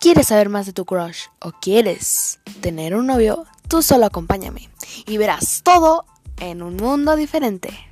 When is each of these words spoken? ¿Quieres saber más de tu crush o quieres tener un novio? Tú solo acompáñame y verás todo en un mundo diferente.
¿Quieres 0.00 0.28
saber 0.28 0.48
más 0.48 0.64
de 0.64 0.72
tu 0.72 0.86
crush 0.86 1.24
o 1.40 1.52
quieres 1.52 2.40
tener 2.62 2.94
un 2.94 3.06
novio? 3.06 3.44
Tú 3.68 3.82
solo 3.82 4.06
acompáñame 4.06 4.70
y 5.06 5.18
verás 5.18 5.60
todo 5.62 6.06
en 6.38 6.62
un 6.62 6.76
mundo 6.76 7.16
diferente. 7.16 7.89